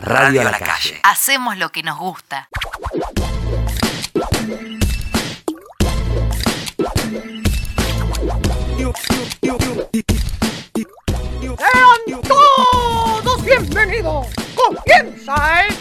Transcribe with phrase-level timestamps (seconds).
[0.00, 1.00] Radio a la calle.
[1.02, 2.48] Hacemos lo que nos gusta.
[11.58, 14.26] Sean todos bienvenidos.
[14.54, 15.74] Comienza el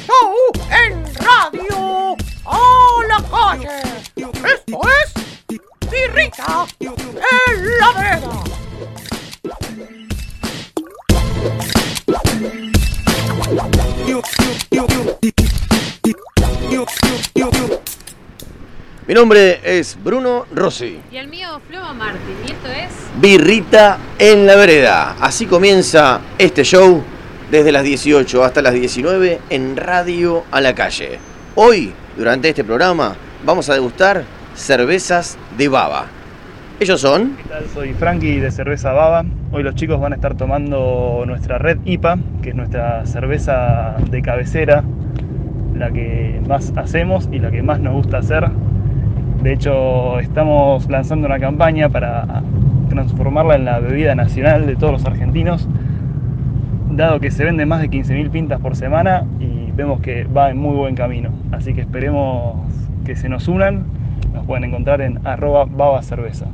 [19.19, 20.97] nombre es Bruno Rossi.
[21.11, 22.37] Y el mío, Floa Martín.
[22.47, 23.19] Y esto es.
[23.19, 25.17] Birrita en la vereda.
[25.19, 27.03] Así comienza este show
[27.51, 31.19] desde las 18 hasta las 19 en Radio a la calle.
[31.55, 34.23] Hoy, durante este programa, vamos a degustar
[34.55, 36.05] cervezas de baba.
[36.79, 37.65] Ellos son ¿Qué tal?
[37.73, 39.25] Soy Frankie de Cerveza Baba.
[39.51, 44.21] Hoy los chicos van a estar tomando nuestra Red IPA, que es nuestra cerveza de
[44.21, 44.85] cabecera,
[45.75, 48.49] la que más hacemos y la que más nos gusta hacer.
[49.41, 52.43] De hecho, estamos lanzando una campaña para
[52.89, 55.67] transformarla en la bebida nacional de todos los argentinos,
[56.91, 60.57] dado que se venden más de 15.000 pintas por semana y vemos que va en
[60.57, 61.29] muy buen camino.
[61.53, 62.57] Así que esperemos
[63.05, 63.85] que se nos unan.
[64.33, 66.47] Nos pueden encontrar en arroba baba cerveza.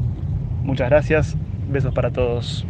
[0.64, 1.36] Muchas gracias,
[1.72, 2.68] besos para todos.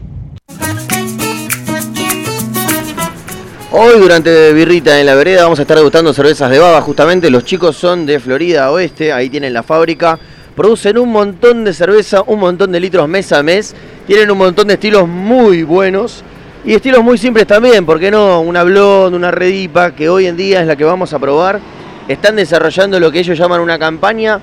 [3.78, 6.80] Hoy durante Birrita en la vereda vamos a estar degustando cervezas de baba.
[6.80, 10.18] Justamente los chicos son de Florida Oeste, ahí tienen la fábrica.
[10.56, 13.76] Producen un montón de cerveza, un montón de litros mes a mes.
[14.08, 16.24] Tienen un montón de estilos muy buenos
[16.64, 17.86] y estilos muy simples también.
[17.86, 18.40] ¿Por qué no?
[18.40, 21.60] Una blonde, una redipa, que hoy en día es la que vamos a probar.
[22.08, 24.40] Están desarrollando lo que ellos llaman una campaña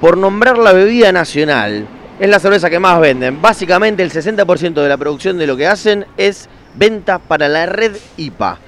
[0.00, 1.88] por nombrar la bebida nacional.
[2.20, 3.42] Es la cerveza que más venden.
[3.42, 7.96] Básicamente el 60% de la producción de lo que hacen es venta para la red
[8.16, 8.60] IPA.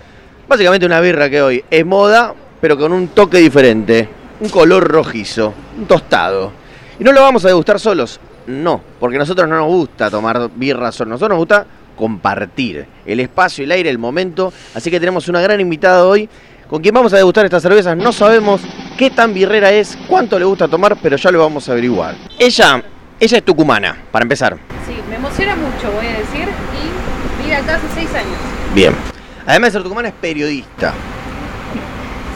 [0.48, 4.08] Básicamente una birra que hoy es moda, pero con un toque diferente.
[4.40, 6.52] Un color rojizo, un tostado.
[6.98, 8.18] Y no lo vamos a degustar solos.
[8.46, 11.10] No, porque a nosotros no nos gusta tomar birra solos.
[11.10, 14.50] A nosotros nos gusta compartir el espacio, el aire, el momento.
[14.74, 16.26] Así que tenemos una gran invitada hoy
[16.66, 17.94] con quien vamos a degustar estas cervezas.
[17.94, 18.62] No sabemos
[18.96, 22.14] qué tan birrera es, cuánto le gusta tomar, pero ya lo vamos a averiguar.
[22.38, 22.82] Ella,
[23.20, 24.56] ella es tucumana, para empezar.
[24.86, 26.48] Sí, me emociona mucho, voy a decir.
[26.72, 28.38] Y vive acá hace seis años.
[28.74, 29.17] Bien.
[29.48, 30.92] Además de ser tucumana es periodista.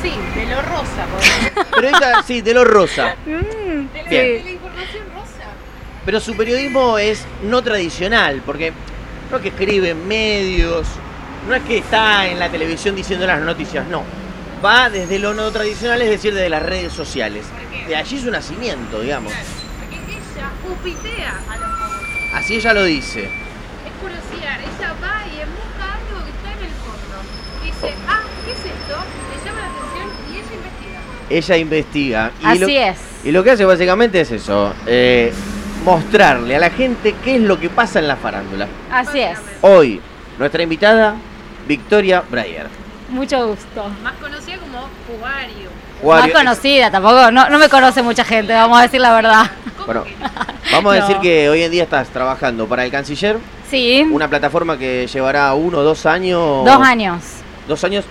[0.02, 1.64] Sí, de lo rosa, por ejemplo.
[1.76, 3.14] Periodista, sí, de lo rosa.
[3.24, 3.38] De la,
[4.08, 4.10] Bien.
[4.10, 5.44] de la información rosa.
[6.04, 8.72] Pero su periodismo es no tradicional, porque
[9.30, 10.88] no es que escribe en medios,
[11.48, 14.02] no es que está en la televisión diciendo las noticias, no.
[14.64, 17.44] Va desde lo no tradicional, es decir, desde las redes sociales.
[17.86, 19.32] De allí su nacimiento, digamos.
[19.32, 22.34] Porque ella upitea a los famosos.
[22.34, 23.24] Así ella lo dice.
[23.24, 24.58] Es curiosidad.
[24.60, 27.16] Ella va y en busca algo que está en el fondo.
[27.86, 28.96] Dice, ah, ¿qué es esto?
[29.30, 31.00] Le llama la atención y ella investiga.
[31.30, 32.30] Ella investiga.
[32.40, 32.98] Y Así lo, es.
[33.24, 34.72] Y lo que hace básicamente es eso.
[34.86, 35.32] eh,
[35.84, 38.68] mostrarle a la gente qué es lo que pasa en la farándula.
[38.92, 39.38] Así es.
[39.62, 40.00] Hoy,
[40.38, 41.16] nuestra invitada,
[41.66, 42.68] Victoria Breyer.
[43.08, 43.88] Mucho gusto.
[44.02, 45.70] Más conocida como Jugario.
[46.00, 47.30] Juario- Más conocida tampoco.
[47.32, 49.50] No, no me conoce mucha gente, vamos a decir la verdad.
[49.76, 50.04] ¿Cómo Bueno,
[50.72, 51.06] vamos a No.
[51.06, 53.38] decir que hoy en día estás trabajando para el Canciller,
[53.68, 54.06] Sí.
[54.10, 56.64] una plataforma que llevará uno o dos años.
[56.64, 57.22] Dos años.
[57.68, 58.04] Dos años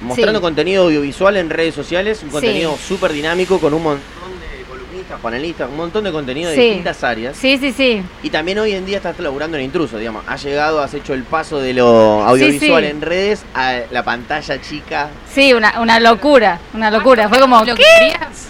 [0.00, 0.42] mostrando Sí.
[0.42, 5.68] contenido audiovisual en redes sociales, un contenido súper dinámico con un montón de columnistas, panelistas,
[5.68, 6.62] un montón de contenido de Sí.
[6.62, 7.36] distintas áreas.
[7.36, 8.02] Sí, sí, sí.
[8.22, 10.22] Y también hoy en día estás laburando en intruso, digamos.
[10.28, 12.90] Has llegado, has hecho el paso de lo audiovisual sí.
[12.90, 15.08] en redes a la pantalla chica.
[15.32, 16.60] Sí, una, una locura.
[16.74, 17.28] Una locura.
[17.28, 17.58] Fue como.
[17.64, 17.82] ¿Lo ¿qué?
[17.98, 18.48] querías?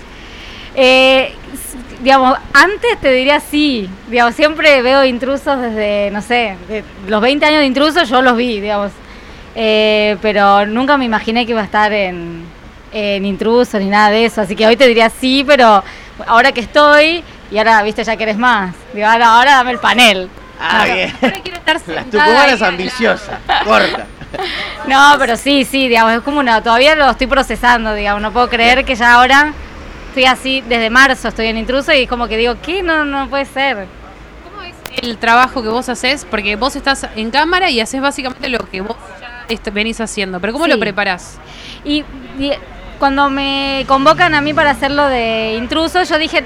[0.74, 1.32] Eh,
[2.02, 3.88] digamos, antes te diría sí.
[4.08, 8.36] Digamos, siempre veo intrusos desde, no sé, de los 20 años de intrusos yo los
[8.36, 8.92] vi, digamos.
[9.60, 12.44] Eh, pero nunca me imaginé que iba a estar en,
[12.92, 14.40] en intrusos ni nada de eso.
[14.40, 15.82] Así que hoy te diría sí, pero
[16.28, 18.72] ahora que estoy, y ahora, viste, ya querés más.
[18.94, 20.28] Digo, ahora, ahora dame el panel.
[20.60, 20.94] Ah, Claro.
[20.94, 21.12] bien.
[21.22, 24.06] Ahora quiero estar La sentada tucumana ahí, es ambiciosa, corta.
[24.86, 28.48] No, pero sí, sí, digamos, es como una, todavía lo estoy procesando, digamos, no puedo
[28.48, 29.52] creer que ya ahora
[30.08, 32.82] estoy así, desde marzo estoy en intruso y como que digo, ¿qué?
[32.82, 33.86] No, no puede ser.
[34.44, 36.26] ¿Cómo es el trabajo que vos haces?
[36.30, 39.27] Porque vos estás en cámara y haces básicamente lo que vos ya
[39.72, 40.40] venís haciendo.
[40.40, 40.70] Pero ¿cómo Sí.
[40.70, 41.38] lo preparás?
[41.84, 42.04] Y,
[42.38, 42.52] y
[42.98, 46.44] cuando me convocan a mí para hacerlo de intruso, yo dije,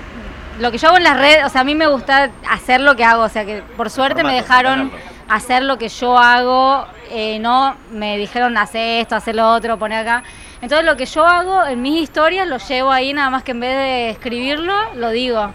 [0.61, 2.95] lo que yo hago en las redes, o sea, a mí me gusta hacer lo
[2.97, 4.91] que hago, o sea, que por suerte me dejaron
[5.29, 10.01] hacer lo que yo hago, eh, no me dijeron hacer esto, hacer lo otro, poner
[10.01, 10.23] acá.
[10.61, 13.61] Entonces lo que yo hago en mis historias lo llevo ahí, nada más que en
[13.61, 15.53] vez de escribirlo, lo digo.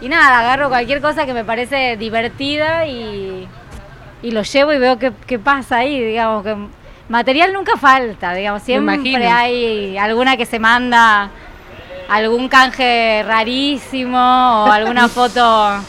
[0.00, 3.46] Y nada, agarro cualquier cosa que me parece divertida y,
[4.22, 6.56] y lo llevo y veo qué, qué pasa ahí, digamos que
[7.08, 11.30] material nunca falta, digamos, siempre hay alguna que se manda
[12.08, 15.80] algún canje rarísimo o alguna foto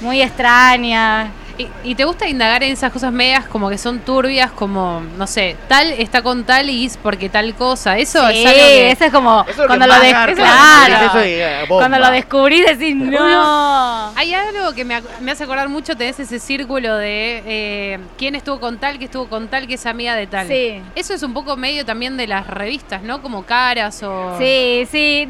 [0.00, 1.32] muy extraña.
[1.60, 5.26] ¿Y, y te gusta indagar en esas cosas medias como que son turbias, como, no
[5.26, 7.98] sé, tal está con tal y es porque tal cosa?
[7.98, 8.90] Eso Sí, es algo que...
[8.92, 11.20] eso es como Eso es lo cuando que lo garpa, claro.
[11.20, 11.86] es, eh, bomba.
[11.88, 14.12] Cuando lo descubrís decís, no.
[14.16, 18.34] Hay algo que me, ac- me hace acordar mucho, tenés ese círculo de eh, quién
[18.34, 20.48] estuvo con tal, que estuvo con tal, que es amiga de tal.
[20.48, 20.80] Sí.
[20.94, 23.22] Eso es un poco medio también de las revistas, ¿no?
[23.22, 24.36] Como caras o...
[24.38, 25.28] Sí, sí.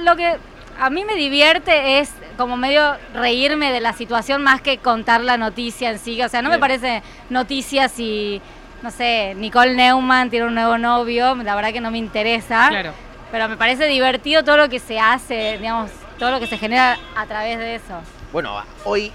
[0.00, 0.36] Lo que
[0.80, 5.36] a mí me divierte es como medio reírme de la situación más que contar la
[5.36, 6.20] noticia en sí.
[6.22, 8.40] O sea, no me parece noticia si,
[8.82, 11.34] no sé, Nicole Neumann tiene un nuevo novio.
[11.36, 12.68] La verdad que no me interesa.
[12.70, 12.92] Claro.
[13.30, 16.98] Pero me parece divertido todo lo que se hace, digamos, todo lo que se genera
[17.14, 18.00] a través de eso.
[18.32, 19.12] Bueno, hoy,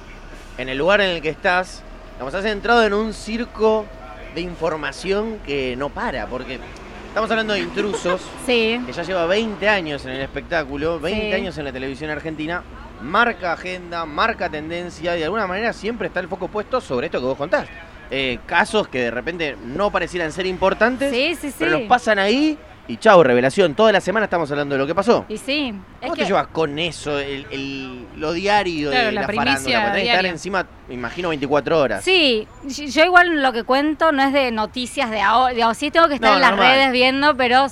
[0.60, 1.84] en el lugar en el que estás,
[2.20, 3.88] nos has entrado en un circo
[4.36, 6.60] de información que no para, porque
[7.16, 8.78] estamos hablando de intrusos, Sí.
[8.86, 11.34] que ya lleva 20 años en el espectáculo, 20 Sí.
[11.34, 12.62] años en la televisión argentina,
[13.02, 17.22] marca agenda, marca tendencia y de alguna manera siempre está el foco puesto sobre esto
[17.22, 17.70] que vos contás.
[18.12, 21.56] Eh, casos que de repente no parecieran ser importantes, Sí, sí, sí.
[21.58, 23.74] pero los pasan ahí y chao, revelación.
[23.74, 25.26] Toda la semana estamos hablando de lo que pasó.
[25.28, 25.70] Y sí.
[25.70, 29.28] es ¿Cómo te que- llevas con eso, el, el- lo diario Claro, de la la,
[29.28, 29.80] primicia farándula?
[29.82, 32.04] Porque tenés que estar encima, me imagino, 24 horas.
[32.04, 36.16] Sí, yo igual lo que cuento no es de noticias de ahora, sí tengo que
[36.16, 36.74] estar No, en las normal.
[36.76, 37.66] redes viendo, pero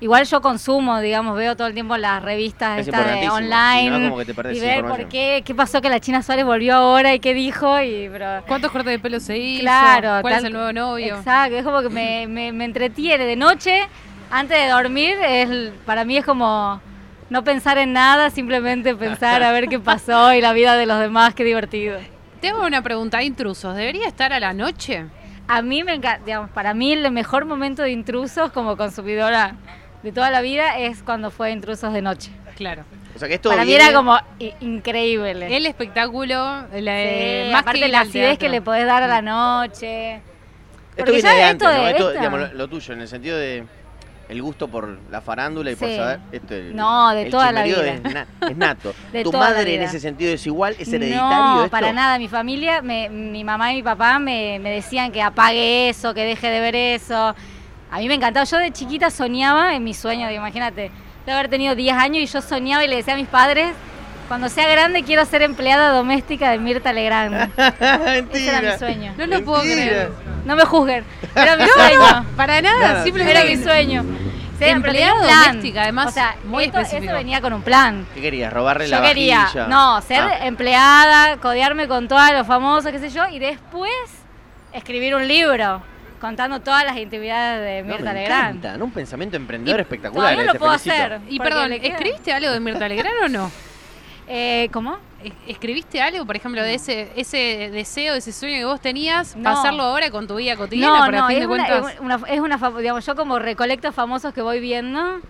[0.00, 3.90] igual yo consumo, digamos, veo todo el tiempo las revistas Es estas de online si
[3.90, 6.44] no, como que te perdés y ver por qué, qué pasó que la China Suárez
[6.44, 9.60] volvió ahora y qué dijo y pero ¿Cuántos cortes de pelo se hizo?
[9.60, 11.16] claro, ¿Cuál tal- es el nuevo novio?
[11.16, 13.82] Exacto, es como que me, me, me entretiene de noche
[14.34, 16.80] antes de dormir, es para mí es como
[17.30, 20.98] no pensar en nada, simplemente pensar a ver qué pasó y la vida de los
[21.00, 21.98] demás, qué divertido.
[22.40, 25.06] Te hago una pregunta, intrusos, ¿debería estar a la noche?
[25.48, 29.54] A mí me encanta, digamos, para mí el mejor momento de intrusos como consumidora
[30.02, 32.30] de toda la vida es cuando fue intrusos de noche.
[32.56, 32.84] Claro.
[33.14, 35.56] O sea que esto para mí viene- era como i- increíble.
[35.56, 36.34] El espectáculo,
[36.72, 40.14] la, Sí, más aparte que la acidez que le podés dar a la noche.
[40.16, 40.24] Esto
[40.96, 41.88] porque viene ya de esto antes, ¿no?
[41.88, 43.64] Esto, digamos, lo, lo tuyo, en el sentido de
[44.28, 46.20] el gusto por la farándula y por saber.
[46.32, 47.84] Esto, el- No, de el toda la vida.
[47.86, 48.94] Es, na- es nato.
[49.12, 50.74] De ¿Tu madre en ese sentido es igual?
[50.78, 51.70] ¿Es hereditario No, esto?
[51.70, 52.18] para nada.
[52.18, 56.24] Mi familia, me- mi mamá y mi papá me, me decían que apague eso, que
[56.24, 57.34] deje de ver eso.
[57.90, 58.44] A mí me encantaba.
[58.44, 60.90] Yo de chiquita soñaba en mi sueño, digo, imagínate,
[61.26, 63.72] de haber tenido 10 años y yo soñaba y le decía a mis padres,
[64.28, 67.50] cuando sea grande quiero ser empleada doméstica de Mirta Legrand.
[67.56, 68.24] Mentira.
[68.32, 69.14] Ese era mi sueño.
[69.16, 70.10] No lo puedo creer.
[70.44, 71.04] No me juzguen.
[71.34, 72.26] Era mi sueño.
[72.36, 74.02] Para nada, simplemente Era mi sueño.
[74.02, 77.10] Sí, pero Empleada doméstica, además, O sea, muy esto- específico.
[77.12, 78.06] Eso venía con un plan.
[78.14, 78.52] ¿Qué querías?
[78.52, 79.66] ¿Robarle la Yo quería, vajilla?
[79.66, 83.90] no, ser Ah, empleada, codearme con todos los famosos, qué sé yo, y después
[84.72, 85.82] escribir un libro
[86.20, 88.48] contando todas las intimidades de no, Mirta me Legrand.
[88.58, 88.84] encanta, ¿no?
[88.84, 90.32] Un pensamiento emprendedor Y espectacular.
[90.34, 90.94] todavía lo puedo felicito.
[91.04, 91.20] hacer.
[91.28, 91.72] Y perdón.
[91.72, 93.50] ¿escribiste algo de Mirta Legrand o no?
[94.26, 94.96] Eh, ¿Cómo?
[95.22, 99.42] Es- ¿Escribiste algo, por ejemplo, de ese ese deseo, ese sueño que vos tenías, No.
[99.44, 101.06] pasarlo ahora con tu vida cotidiana?
[101.10, 101.94] No, no, fin es de una, cuentas?
[101.94, 105.20] es una, es una fam- digamos, yo como recolecto famosos que voy viendo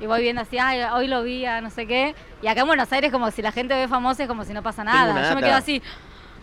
[0.00, 2.14] y voy viendo así, ay, hoy lo vi, a no sé qué.
[2.42, 4.62] Y acá en Buenos Aires como si la gente ve famosos es como si no
[4.62, 5.28] pasa nada.
[5.30, 5.82] Yo me quedo así,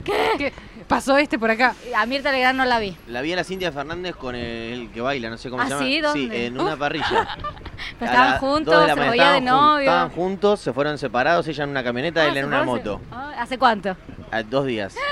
[0.04, 0.52] ¿Qué?
[0.88, 1.76] Pasó este por acá.
[1.96, 2.98] a Mirta Legrand no la vi.
[3.08, 5.72] La vi a la Cintia Fernández con el, que baila, no sé cómo ¿Ah, se
[5.74, 5.86] llama.
[5.86, 6.02] sí?
[6.02, 6.46] ¿Dónde?
[6.48, 7.38] en una parrilla.
[8.00, 9.80] Pero estaban juntos, se veía de novio.
[9.80, 13.02] Estaban juntos, se fueron separados, ella en una camioneta, Ah, él en ¿se una moto.
[13.12, 13.96] Ah, ¿Hace cuánto?
[14.32, 14.96] A dos días.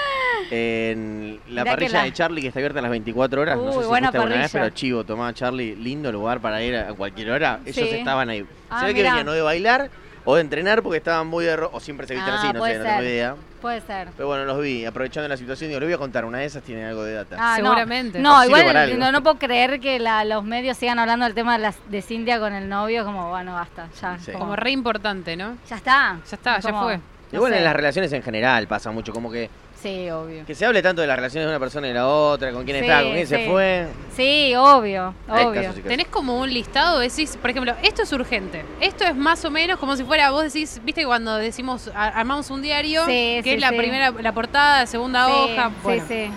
[0.51, 3.55] En la Mirá parrilla la- de Charlie, que está abierta a las 24 horas.
[3.57, 4.49] no Uy, sé si buena alguna vez, parrilla.
[4.51, 5.75] pero chivo, tomaba Charlie.
[5.75, 7.59] Lindo lugar para ir a cualquier hora.
[7.65, 7.95] Ellos Sí.
[7.95, 8.45] estaban ahí.
[8.69, 9.91] Ah, se ve que venían o de bailar
[10.29, 12.63] o de entrenar porque estaban muy de ro- O siempre se visten Ah, así, no
[12.65, 13.03] sé, no tengo ser.
[13.03, 13.35] idea.
[13.61, 14.09] Puede ser.
[14.15, 15.69] Pero bueno, los vi, aprovechando la situación.
[15.69, 17.35] Digo, le voy a contar, una de esas tiene algo de data.
[17.39, 17.65] Ah, no.
[17.65, 18.19] Seguramente.
[18.19, 21.33] No, Sirve para igual no, no puedo creer que la- los medios sigan hablando del
[21.33, 24.17] tema de, las, de Cintia con el novio, como, bueno, basta, ya.
[24.19, 24.31] Sí.
[24.31, 25.57] como- Como re importante, ¿no?
[25.69, 26.19] ya está.
[26.29, 26.97] Ya está, ya Como- fue.
[26.97, 27.57] no Igual sé.
[27.57, 29.49] en las relaciones en general pasa mucho, como que,
[29.81, 30.45] Sí, obvio.
[30.45, 32.79] que se hable tanto de las relaciones de una persona y la otra, con quién
[32.79, 33.87] Sí, está, con quién se fue.
[34.15, 35.53] Sí, obvio, obvio.
[35.53, 35.83] casos y casos.
[35.83, 38.65] Tenés como un listado, decís, por ejemplo, esto es urgente.
[38.81, 42.49] Esto es más o menos como si fuera, vos decís, viste que cuando decimos, armamos
[42.49, 43.77] un diario, Sí, que sí, es la sí.
[43.77, 45.71] primera, la portada, la segunda Sí, hoja.
[45.81, 46.31] Bueno, Sí, sí.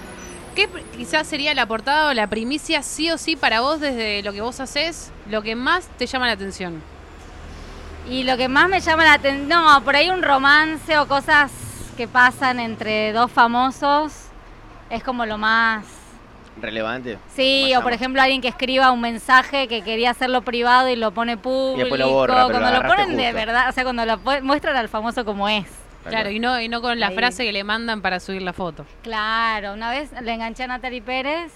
[0.55, 4.33] ¿Qué quizás sería la portada o la primicia sí o sí para vos desde lo
[4.35, 6.83] que vos haces, lo que más te llama la atención?
[8.09, 11.51] Y lo que más me llama la atención, no, por ahí un romance o cosas
[11.97, 14.13] que pasan entre dos famosos
[14.91, 15.85] es como lo más...
[16.61, 17.19] Relevante.
[17.35, 21.11] Sí, o por ejemplo alguien que escriba un mensaje que quería hacerlo privado y lo
[21.13, 21.79] pone público.
[21.81, 24.77] después lo borra, pero lo cuando lo ponen de verdad, o sea, cuando lo muestran
[24.77, 25.65] al famoso como es.
[26.07, 27.15] Claro, y no, y no con la Ahí.
[27.15, 28.85] frase que le mandan para subir la foto.
[29.03, 31.53] Claro, una vez le enganché a Natalie Pérez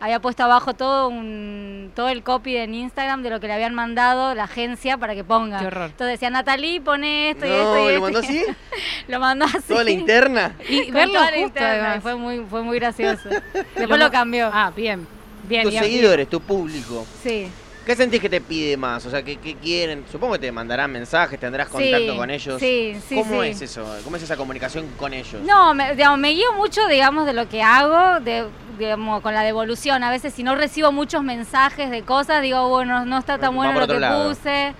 [0.00, 3.74] había puesto abajo todo un todo el copy en Instagram de lo que le habían
[3.74, 5.60] mandado la agencia para que ponga.
[5.60, 5.90] Qué horror.
[5.90, 8.00] Entonces decía, Natalie, pone esto y esto y ¿lo esto".
[8.02, 8.44] mandó así?
[9.08, 9.68] lo mandó así.
[9.68, 10.54] Toda la interna.
[10.68, 11.96] Y Con verlo toda la justo, interna, además.
[11.96, 13.28] y fue muy, fue muy gracioso.
[13.76, 14.50] Después lo cambió.
[14.52, 15.06] Ah, bien.
[15.44, 15.64] Bien.
[15.64, 17.04] Tus seguidores, tu público.
[17.22, 17.48] Sí.
[17.90, 19.04] ¿Qué sentís que te pide más?
[19.04, 20.04] O sea, ¿qué, qué quieren?
[20.12, 22.60] Supongo que te mandarán mensajes, tendrás contacto Sí, con ellos.
[22.60, 23.48] sí, sí, ¿Cómo sí.
[23.48, 23.84] es eso?
[24.04, 25.42] ¿Cómo es esa comunicación con ellos?
[25.42, 28.46] No, me, digamos, me guío mucho, digamos, de lo que hago, de,
[28.78, 30.04] digamos, con la devolución.
[30.04, 33.56] A veces si no recibo muchos mensajes de cosas, digo, bueno, no está tan Va
[33.56, 34.28] bueno lo que lado.
[34.28, 34.72] puse.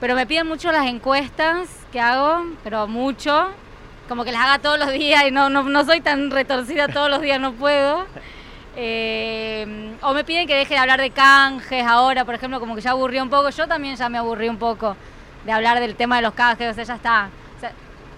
[0.00, 3.48] Pero me piden mucho las encuestas que hago, pero mucho.
[4.08, 7.10] Como que las haga todos los días y no, no, no soy tan retorcida todos
[7.10, 8.06] los días, no puedo.
[8.78, 12.82] Eh, o me piden que deje de hablar de canjes ahora, por ejemplo, como que
[12.82, 13.48] ya aburrí un poco.
[13.50, 14.96] Yo también ya me aburrí un poco
[15.44, 17.28] de hablar del tema de los canjes, o sea, ya está.
[17.56, 17.72] O sea,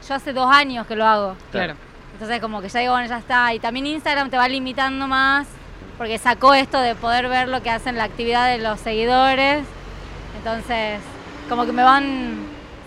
[0.08, 1.36] yo hace dos años que lo hago.
[1.52, 1.74] Claro.
[2.12, 3.54] Entonces como que ya digo, bueno, ya está.
[3.54, 5.46] Y también Instagram te va limitando más,
[5.96, 9.64] porque sacó esto de poder ver lo que hacen la actividad de los seguidores.
[10.36, 11.00] Entonces,
[11.48, 12.36] como que me van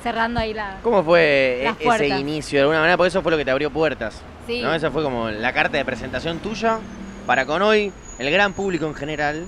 [0.03, 0.77] cerrando ahí la...
[0.83, 2.19] ¿Cómo fue Las e- ese puertas.
[2.19, 2.97] inicio de alguna manera?
[2.97, 4.21] Porque eso fue lo que te abrió puertas.
[4.47, 4.61] Sí.
[4.61, 4.73] ¿no?
[4.73, 6.79] Esa fue como la carta de presentación tuya
[7.25, 9.47] para con hoy, el gran público en general.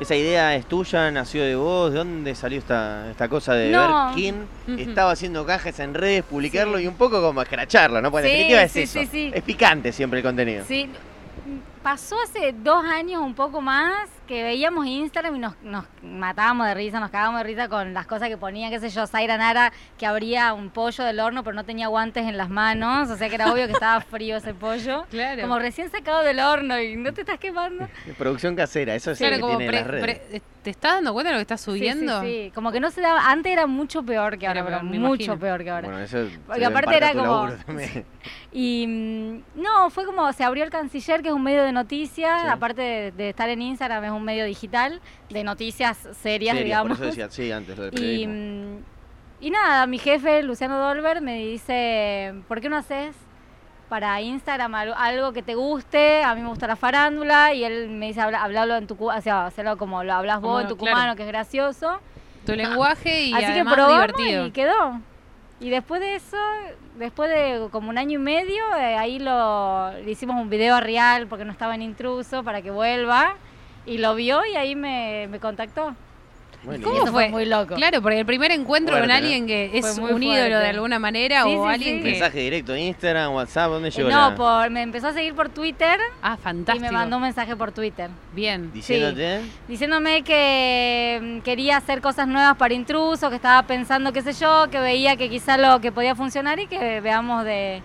[0.00, 1.92] Esa idea es tuya, nació de vos.
[1.92, 4.06] ¿De dónde salió esta, esta cosa de No.
[4.06, 4.46] ver quién
[4.78, 6.84] estaba haciendo cajas en redes, publicarlo Sí.
[6.84, 8.10] y un poco como escracharlo, ¿no?
[8.10, 9.00] Porque en Sí, definitiva es sí, eso.
[9.36, 10.64] Es picante siempre el contenido.
[10.66, 10.88] Sí,
[11.82, 16.74] pasó hace dos años un poco más que veíamos Instagram y nos, nos matábamos de
[16.74, 19.72] risa, nos cagábamos de risa con las cosas que ponía, qué sé yo, Zaira Nara
[19.98, 23.28] que abría un pollo del horno pero no tenía guantes en las manos, o sea
[23.28, 25.04] que era obvio que estaba frío ese pollo.
[25.10, 25.42] Claro.
[25.42, 27.88] Como recién sacado del horno y no te estás quemando.
[28.18, 30.20] Producción casera, eso es Claro, lo que como tiene pre- las redes.
[30.28, 32.20] pre- ¿te estás dando cuenta de lo que estás Sí, subiendo?
[32.20, 34.82] Sí, sí, como que no se daba, antes era mucho peor que ahora, Era pero
[34.84, 35.38] mucho imagino.
[35.38, 35.88] peor que ahora.
[35.88, 37.48] Bueno, eso Porque aparte parte era como-.
[38.52, 42.42] Y mm, no, fue como se abrió el Canciller, que es un medio de noticias,
[42.42, 42.48] Sí.
[42.48, 46.98] aparte de, de estar en Instagram, es un medio digital de noticias serias, digamos.
[46.98, 48.80] Por eso decía, sí, antes lo del y, periodismo.
[49.40, 53.14] y nada, mi jefe, Luciano Dolber, me dice, ¿por qué no haces
[53.88, 56.22] para Instagram al- algo que te guste?
[56.22, 59.20] A mí me gusta la farándula y él me dice, habla, hablalo en tu, o
[59.20, 61.16] sea, hacerlo como lo hablas vos en tucumano, claro.
[61.16, 62.00] que es gracioso.
[62.46, 64.46] Tu lenguaje y Así que además divertido.
[64.46, 65.00] y quedó.
[65.60, 66.38] Y después de eso,
[66.96, 71.26] después de como un año y medio, eh, ahí lo le hicimos un video real
[71.26, 73.34] porque no estaba en intruso para que vuelva.
[73.90, 75.94] Y lo vio y ahí me, me contactó.
[76.62, 77.24] Bueno, ¿Cómo Y eso fue?
[77.24, 77.74] fue muy loco.
[77.74, 79.24] Claro, porque el primer encuentro Fuerte, con ¿no?
[79.24, 80.56] alguien que es un ídolo fuerte.
[80.58, 82.02] de alguna manera Sí, o sí, alguien sí.
[82.04, 82.10] que...
[82.10, 85.48] Mensaje directo, Instagram, WhatsApp, ¿dónde Eh, llegó no, la- por, me empezó a seguir por
[85.48, 86.84] Twitter Ah, y fantástico.
[86.86, 88.10] me mandó un mensaje por Twitter.
[88.34, 88.70] Bien.
[88.74, 94.34] Diciéndote, Diciéndome que mm, quería hacer cosas nuevas para intruso, que estaba pensando qué sé
[94.34, 97.80] yo, que veía que quizá lo que podía funcionar y que veamos de,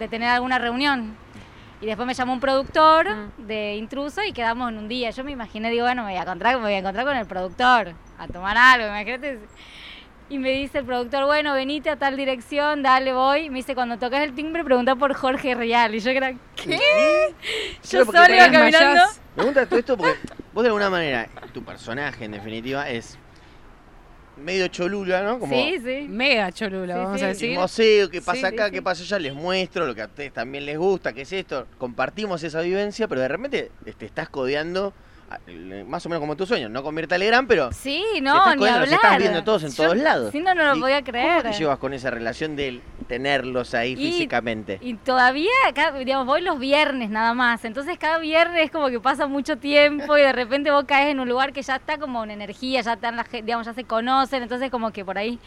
[0.00, 1.16] de tener alguna reunión.
[1.80, 3.46] Y después me llamó un productor Mm.
[3.46, 5.10] de intruso y quedamos en un día.
[5.10, 7.26] Yo me imaginé, digo, bueno, me voy a encontrar, me voy a encontrar con el
[7.26, 9.38] productor, a tomar algo, imagínate.
[10.30, 13.48] Y me dice el productor, bueno, venite a tal dirección, dale, voy.
[13.48, 15.94] Me dice, cuando tocas el timbre, pregunta por Jorge Real.
[15.94, 16.78] Y yo era, ¿qué?
[17.88, 19.02] Yo solo iba caminando.
[19.36, 20.18] gusta todo esto porque
[20.52, 23.16] vos de alguna manera, tu personaje en definitiva es
[24.38, 25.38] medio cholula, ¿no?
[25.38, 26.06] Como Sí, sí.
[26.08, 27.24] Mega cholulo, Sí, vamos sí.
[27.24, 28.10] a decir.
[28.10, 28.72] qué pasa sí, acá, sí.
[28.72, 31.66] qué pasa allá, les muestro lo que a ustedes también les gusta, qué es esto.
[31.78, 34.92] Compartimos esa vivencia, pero de repente te estás codeando
[35.86, 38.64] más o menos como tu sueño, no con Mirta Legrand, pero Sí, no, ni codeando,
[38.66, 38.92] los hablar.
[38.92, 40.32] estás viendo todos en todos lados.
[40.32, 41.42] Sí, no, no lo ¿Y podía ¿cómo creer.
[41.42, 44.78] te llevas con esa relación de tenerlos ahí Y- físicamente?
[44.80, 47.64] Y todavía, cada- digamos, voy los viernes nada más.
[47.64, 51.20] Entonces cada viernes es como que pasa mucho tiempo y de repente vos caes en
[51.20, 53.84] un lugar que ya está como una energía, ya están la gen- digamos, ya se
[53.84, 54.42] conocen.
[54.42, 55.38] Entonces como que por ahí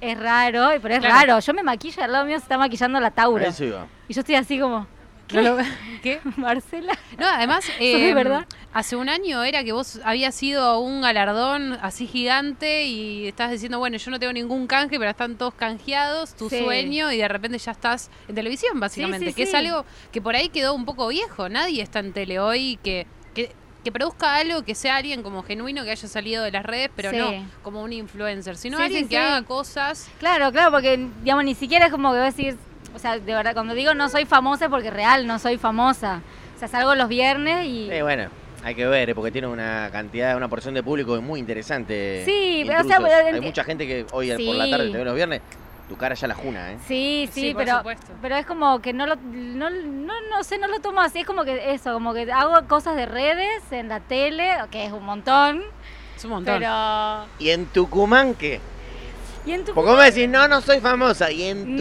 [0.00, 1.14] es raro, y- pero es Claro.
[1.14, 1.40] raro.
[1.40, 3.44] Yo me maquillo, al lado mío se está maquillando la A Tauro.
[3.44, 3.86] eso iba.
[4.08, 4.86] Y yo estoy así como,
[5.30, 5.56] Lo-
[6.02, 6.20] ¿Qué?
[6.36, 6.96] Marcela.
[7.18, 8.46] No, además, de eh, verdad?
[8.72, 13.78] hace un año era que vos habías sido un galardón así gigante y estás diciendo,
[13.78, 16.58] bueno, yo no tengo ningún canje, pero están todos canjeados, tu Sí.
[16.60, 20.34] sueño, y de repente ya estás en televisión, básicamente, sí, que es algo que por
[20.36, 21.48] ahí quedó un poco viejo.
[21.48, 23.52] Nadie está en tele hoy que, que,
[23.84, 27.10] que produzca algo que sea alguien como genuino, que haya salido de las redes, pero
[27.10, 27.16] Sí.
[27.16, 27.32] no
[27.62, 30.08] como un influencer, sino Sí, alguien sí, que haga cosas.
[30.20, 32.56] Claro, claro, porque digamos ni siquiera es como que voy a decir,
[32.94, 36.20] o sea, de verdad, cuando digo no soy famosa es porque real no soy famosa.
[36.56, 37.90] O sea, salgo los viernes y...
[37.90, 38.28] Eh, bueno,
[38.64, 42.22] hay que ver, eh, porque tiene una cantidad, una porción de público muy interesante.
[42.24, 42.98] Sí, pero, o sea,
[43.32, 45.40] Hay mucha gente que hoy por la tarde te ve los viernes,
[45.88, 46.78] tu cara ya la juna, ¿eh?
[46.86, 48.12] Sí, sí, Sí, por pero, supuesto.
[48.20, 51.26] pero es como que no lo, no, no, no sé, no lo tomo así, es
[51.26, 55.04] como que eso, como que hago cosas de redes en la tele, que es un
[55.04, 55.62] montón,
[56.16, 56.58] Es un montón.
[56.58, 57.24] pero...
[57.38, 58.60] ¿Y en Tucumán qué?
[59.48, 60.04] Y en Porque Tucumán.
[60.12, 61.30] decís, no, no soy famosa.
[61.30, 61.80] Y en Tucumán.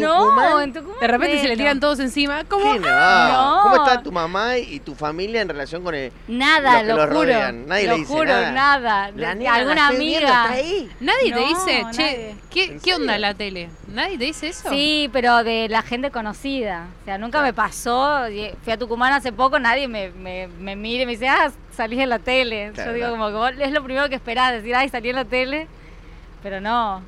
[0.50, 1.00] No, en Tucumán.
[1.02, 2.44] De repente se le tiran todos encima.
[2.46, 2.72] ¿Cómo?
[2.74, 2.88] ¿Qué no?
[2.88, 3.60] No.
[3.64, 6.96] ¿Cómo está tu mamá y tu familia en relación con el, Nada, los que lo
[6.96, 7.20] los juro.
[7.22, 7.68] rodean?
[7.68, 8.52] Nadie lo le dice juro, nada.
[8.52, 9.12] nada.
[9.16, 10.44] La nena alguna la estoy viendo, amiga.
[10.46, 10.90] está ahí.
[11.02, 12.36] Nadie te No, dice, che.
[12.50, 13.28] ¿qué, ¿En ¿qué onda serio?
[13.28, 13.70] la tele?
[13.94, 14.70] ¿Nadie te dice eso?
[14.70, 16.86] Sí, pero de la gente conocida.
[17.02, 18.30] O sea, nunca me pasó.
[18.30, 21.52] y- Fui a Tucumán hace poco, nadie me, me, me mira y me dice, ah,
[21.76, 22.72] salís en la tele.
[22.74, 23.22] Claro, Yo digo, claro.
[23.24, 25.68] como que vos- es lo primero que esperás, decir, ay, salí en la tele.
[26.44, 27.02] Pero no,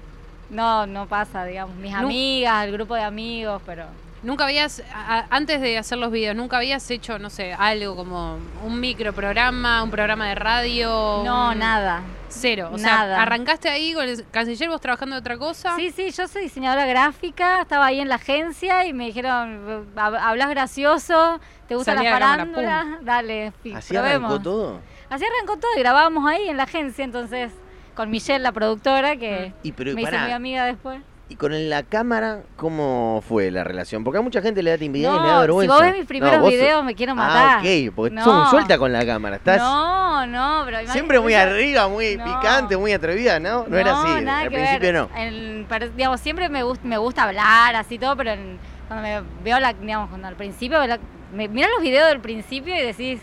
[0.50, 1.76] no, no pasa, digamos.
[1.78, 3.86] Mis amigas, el grupo de amigos, pero.
[4.22, 8.38] Nunca habías, a- antes de hacer los videos, nunca habías hecho, no sé, algo como
[8.66, 11.22] un microprograma, un programa de radio.
[11.24, 12.02] No, un- nada.
[12.28, 12.70] Cero.
[12.74, 13.16] O Nada.
[13.16, 15.76] sea, arrancaste ahí con el canciller, vos trabajando de otra cosa.
[15.78, 20.20] Sí, sí, yo soy diseñadora gráfica, estaba ahí en la agencia y me dijeron, "Hab-
[20.22, 24.30] hablas gracioso, te gusta Salí la a la farándula, dale, Así probemos".
[24.32, 24.80] arrancó todo.
[25.10, 27.52] Así arrancó todo y grabábamos ahí en la agencia, entonces,
[28.00, 31.02] con Michelle, la productora, que Y pero me hizo mi amiga después.
[31.28, 34.06] Y con la cámara, ¿cómo fue la relación?
[34.06, 35.74] Porque a mucha gente le da timidez, No, le da si vergüenza.
[35.74, 37.58] vos ves mis primeros videos, me quiero matar.
[37.58, 38.24] Ah, ok, porque No.
[38.24, 39.36] sos muy suelta con la cámara.
[39.36, 42.24] Estás No, no, pero siempre muy arriba, muy No.
[42.24, 43.66] picante, muy atrevida, ¿no?
[43.68, 44.24] No, era así.
[44.24, 44.96] nada Al que principio ver.
[44.96, 45.66] no.
[45.68, 49.60] Pero, digamos, siempre me, gust- me gusta hablar, así todo, pero en- cuando me veo
[49.60, 51.00] la, digamos, cuando al principio, la,
[51.34, 53.20] me, mirás los videos del principio y decís,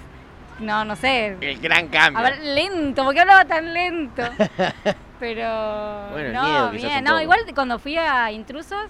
[0.60, 2.18] no, no sé, El gran cambio.
[2.18, 4.22] a ver, lento, ¿por qué hablaba tan lento?
[5.20, 7.22] Pero, Bueno, no, miedo bien, un no, poco.
[7.22, 8.86] igual cuando fui a Intrusos,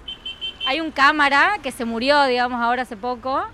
[0.67, 3.45] hay un cámara que se murió, digamos, ahora hace poco.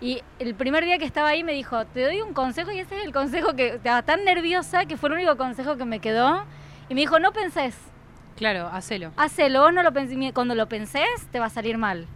[0.00, 2.98] Y el primer día que estaba ahí me dijo, te doy un consejo y ese
[2.98, 6.44] es el consejo que estaba tan nerviosa que fue el único consejo que me quedó.
[6.88, 7.74] Y me dijo, no pensés,
[8.36, 9.10] Claro, hacelo.
[9.16, 12.06] hacelo, vos no lo pensé, cuando lo pensés te va a salir mal.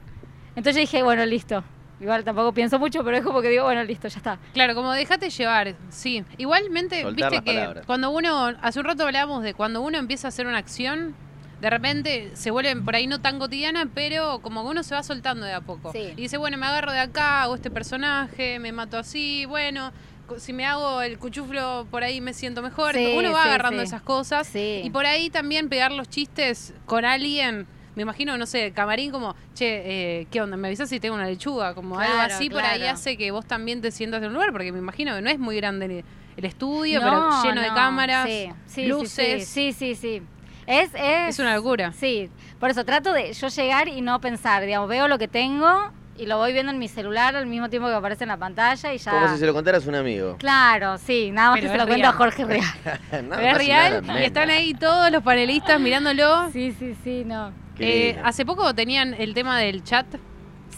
[0.55, 1.65] Entonces yo dije, bueno, listo.
[2.03, 4.39] Igual tampoco pienso mucho, pero es como que digo, bueno, listo, ya está.
[4.53, 6.25] Claro, como dejate llevar, sí.
[6.37, 7.87] Igualmente, Soltar viste que palabras.
[7.87, 11.15] cuando uno, hace un rato hablábamos de cuando uno empieza a hacer una acción,
[11.61, 15.05] de repente se vuelve por ahí no tan cotidiana, pero como que uno se va
[15.05, 15.93] soltando de a poco.
[15.93, 16.09] Sí.
[16.17, 19.93] Y dice, bueno, me agarro de acá, hago este personaje, me mato así, bueno,
[20.39, 22.95] si me hago el cuchuflo por ahí me siento mejor.
[22.95, 23.87] Sí, uno va sí, agarrando sí.
[23.87, 24.49] esas cosas.
[24.49, 24.81] Sí.
[24.83, 27.69] Y por ahí también pegar los chistes con alguien.
[27.95, 30.57] Me imagino, no sé, camarín como, che, eh, ¿qué onda?
[30.57, 31.75] ¿Me avisas si tengo una lechuga?
[31.75, 34.53] Como algo Claro, así, por ahí hace que vos también te sientas en un lugar,
[34.53, 36.05] porque me imagino que no es muy grande el,
[36.37, 39.47] el estudio, No, pero lleno de no, cámaras, sí, sí, sí, luces.
[39.49, 40.19] Sí, sí, sí.
[40.19, 40.23] sí.
[40.67, 41.93] Es, es, Es una locura.
[41.93, 45.91] Sí, por eso trato de yo llegar y no pensar, digamos, veo lo que tengo
[46.17, 48.95] y lo voy viendo en mi celular al mismo tiempo que aparece en la pantalla
[48.95, 49.11] y ya.
[49.11, 50.37] Como si se lo contaras a un amigo.
[50.39, 52.19] Claro, sí, nada más Pero que se lo cuento a real.
[52.19, 52.75] Jorge Real.
[53.11, 56.51] Pero es real y están ahí todos los panelistas mirándolo.
[56.53, 57.51] Sí, sí, sí, no.
[57.83, 60.07] Eh, hace poco tenían el tema del chat,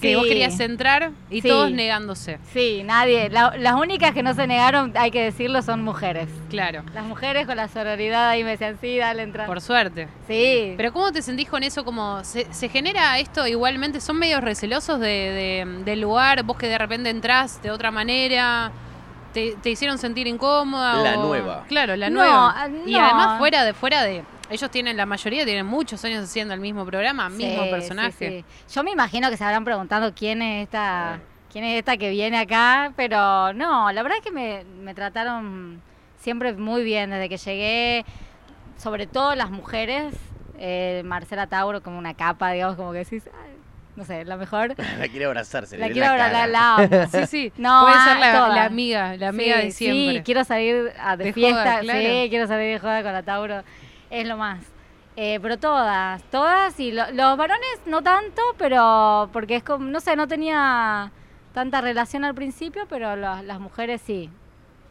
[0.00, 0.14] que Sí.
[0.16, 1.48] vos querías entrar y Sí.
[1.48, 2.38] todos negándose.
[2.52, 3.30] Sí, nadie.
[3.30, 6.28] La- las únicas que no se negaron, hay que decirlo, son mujeres.
[6.50, 9.46] Claro, Las mujeres con la sororidad ahí me decían, sí, dale, entra.
[9.46, 10.08] por suerte.
[10.26, 10.74] Sí.
[10.76, 11.84] Pero ¿cómo te sentís con eso?
[11.84, 16.66] Como se, se genera esto igualmente, son medios recelosos de, de- del lugar, vos que
[16.68, 18.72] de repente entrás de otra manera,
[19.32, 20.96] te, te hicieron sentir incómoda.
[21.02, 21.64] La o- nueva.
[21.66, 22.54] Claro, la No, nueva.
[22.56, 23.00] ah, Y no.
[23.00, 26.84] además fuera de, fuera de, ellos tienen, la mayoría tienen muchos años haciendo el mismo
[26.84, 28.42] programa, mismo personaje.
[28.42, 28.74] sí, sí.
[28.74, 31.20] Yo me imagino que se habrán preguntado quién es esta,
[31.52, 35.80] quién es esta que viene acá, pero no, la verdad es que me, me trataron
[36.18, 38.04] siempre muy bien desde que llegué,
[38.78, 40.14] sobre todo las mujeres,
[40.58, 43.52] eh, Marcela Tauro como una capa, digamos, como que decís, "Ay",
[43.96, 44.74] no sé, la mejor.
[44.98, 47.06] La quiere abrazar, se le La quiero la abrazar, la amo.
[47.10, 47.52] Sí, sí.
[47.56, 50.14] No, Puede ah, ser la, amiga, la amiga Sí, de siempre.
[50.16, 52.00] Sí, quiero salir a- de, De fiesta, joda, claro.
[52.00, 53.62] sí, quiero salir de joda con la Tauro,
[54.10, 54.64] es lo más.
[55.16, 60.00] Eh, pero todas, todas, y lo- los varones no tanto, pero porque es como, no
[60.00, 61.12] sé, no tenía
[61.52, 64.28] tanta relación al principio, pero lo- las mujeres sí.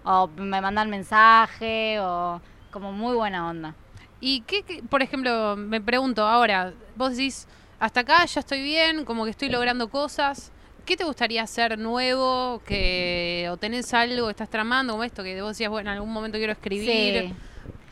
[0.06, 3.76] O me mandan mensaje, o como muy buena onda.
[4.22, 7.48] Y qué, qué- por ejemplo, me pregunto ahora, vos decís,
[7.80, 10.52] hasta acá ya estoy bien, como que estoy logrando cosas.
[10.86, 12.62] ¿Qué te gustaría hacer nuevo?
[12.66, 15.24] Que, ¿O tenés algo que estás tramando como esto?
[15.24, 17.24] Que vos decías, bueno, en algún momento quiero escribir.
[17.30, 17.34] Sí.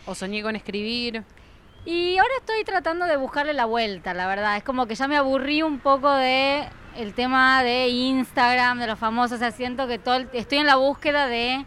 [0.05, 1.23] O soñé con escribir.
[1.85, 4.57] Y ahora estoy tratando de buscarle la vuelta, la verdad.
[4.57, 8.99] Es como que ya me aburrí un poco de el tema de Instagram, de los
[8.99, 9.37] famosos.
[9.37, 11.65] O sea, siento que todo el- estoy en la búsqueda de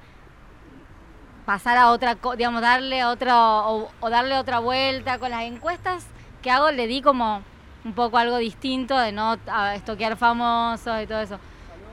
[1.47, 6.07] pasar a otra, digamos, darle otro o, o darle otra vuelta con las encuestas
[6.43, 6.71] que hago.
[6.71, 7.43] Le di como
[7.85, 9.37] un poco algo distinto de no
[9.75, 11.39] estoquear famosos y todo eso.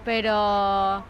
[0.05, 1.03] Pero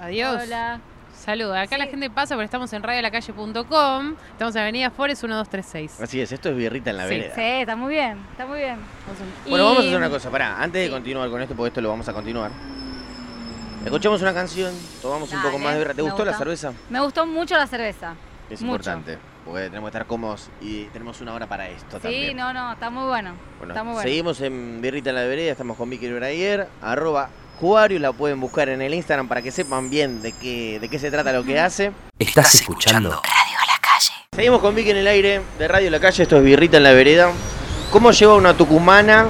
[0.00, 0.42] Adiós.
[0.42, 0.80] hola.
[1.24, 1.50] Salud.
[1.52, 1.78] Acá Sí.
[1.78, 4.14] la gente pasa porque estamos en radiolacalle.com.
[4.32, 6.00] Estamos en Avenida Forest 1236.
[6.00, 7.34] Así es, esto es birrita en la Sí, vereda.
[7.34, 8.76] Sí, está muy bien, está muy bien.
[9.48, 10.92] Bueno, Y- vamos a hacer una cosa, pará, antes de Sí.
[10.92, 12.50] continuar con esto, porque esto lo vamos a continuar.
[13.84, 15.94] Escuchamos una canción, tomamos un poco más de birra.
[15.94, 16.72] ¿Te gustó la cerveza?
[16.90, 18.14] Me gustó mucho la cerveza.
[18.50, 18.74] Es Mucho.
[18.90, 19.18] importante.
[19.44, 22.34] porque tenemos que estar cómodos y tenemos una hora para esto Sí, también.
[22.38, 23.34] no, no, está muy bueno.
[23.58, 24.08] Bueno, está muy bueno.
[24.08, 27.28] seguimos en Birrita en la Vereda, estamos con Vicky Brayer, arroba
[27.60, 30.98] Juario, la pueden buscar en el Instagram para que sepan bien de qué, de qué
[30.98, 31.92] se trata lo que hace.
[32.18, 34.12] Estás escuchando Radio la calle.
[34.34, 36.92] Seguimos con Vicky en el aire de Radio La Calle, esto es Birrita en la
[36.92, 37.30] Vereda.
[37.90, 39.26] ¿Cómo lleva una tucumana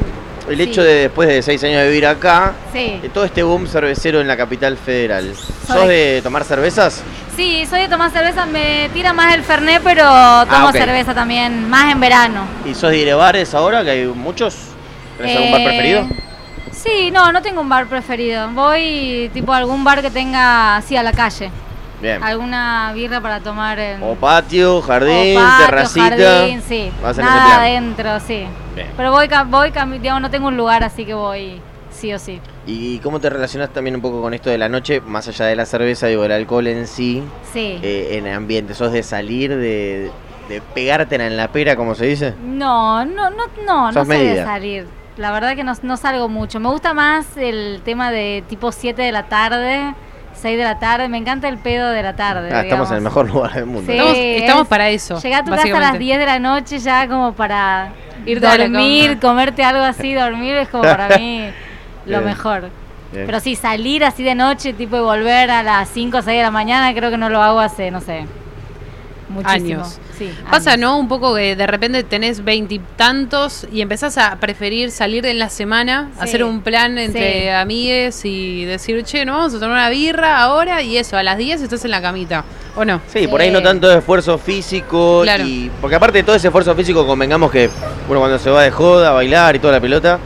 [0.49, 0.63] el Sí.
[0.63, 2.99] hecho de después de seis años de vivir acá, Sí.
[3.03, 5.35] de todo este boom cervecero en la capital federal?
[5.37, 7.03] ¿Sos Soy- de tomar cervezas?
[7.37, 10.03] Sí, soy de tomar cerveza, me tira más el Fernet, pero
[10.47, 12.47] tomo Ah, cerveza también, más en verano.
[12.65, 14.57] ¿Y sos de ir a bares ahora, que hay muchos?
[15.19, 16.09] ¿Tenés algún bar Eh, preferido?
[16.71, 18.51] Sí, no, no tengo un bar preferido.
[18.51, 21.51] Voy tipo a algún bar que tenga así a la calle.
[22.03, 22.23] Bien.
[22.23, 26.17] Alguna birra para tomar en O patio, jardín, o patio, terracita.
[26.17, 26.91] jardín, sí.
[27.17, 28.45] Nada adentro, sí.
[28.75, 28.89] Bien.
[28.97, 32.41] Pero voy, voy digamos, no tengo un lugar, así que voy sí o sí.
[32.67, 35.57] ¿Y cómo te relacionas también un poco con esto de la noche, más allá de
[35.57, 37.23] la cerveza, digo, el alcohol en sí,
[37.53, 37.79] Sí.
[37.83, 38.75] eh, en el ambiente?
[38.75, 40.11] ¿Sos de salir, de,
[40.49, 42.35] de pegártela en la pera, como se dice?
[42.43, 44.87] No, no, no, no, no soy de salir.
[45.17, 46.59] La verdad que no, no salgo mucho.
[46.61, 49.95] Me gusta más el tema de tipo 7 de la tarde,
[50.35, 51.09] 6 de la tarde.
[51.09, 52.51] Me encanta el pedo de la tarde.
[52.53, 53.91] Ah, estamos en el mejor lugar del mundo.
[53.93, 55.21] Estamos, es- estamos para eso.
[55.21, 56.05] Llegar a tu casa a las básicamente.
[56.05, 57.91] 10 de la noche ya como para
[58.27, 61.49] la dormir, comerte algo así, dormir es como para mí
[62.07, 62.25] lo Bien.
[62.25, 62.71] mejor.
[63.13, 63.27] Bien.
[63.27, 66.43] Pero sí, salir así de noche, tipo y volver a las 5 o 6 de
[66.43, 68.27] la mañana, creo que no lo hago hace, no sé,
[69.29, 69.85] muchísimo.
[69.85, 70.01] Años.
[70.19, 70.77] Sí, Pasa.
[70.77, 70.99] ¿no?
[70.99, 76.11] Un poco que de repente tenés veintitantos y, empezás a preferir salir en la semana,
[76.15, 76.21] Sí.
[76.25, 77.49] hacer un plan entre Sí.
[77.49, 81.39] amigues y decir, che, no, vamos a tomar una birra ahora y eso, a las
[81.39, 82.45] 10 estás en la camita.
[82.77, 83.01] ¿O no?
[83.07, 85.21] Sí, por ahí no tanto de esfuerzo físico.
[85.23, 85.45] Claro.
[85.47, 87.71] Y, porque aparte de todo ese esfuerzo físico, convengamos que
[88.09, 90.19] uno cuando se va de joda a bailar y toda la pelota,